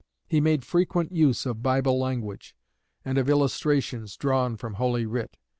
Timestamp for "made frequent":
0.41-1.11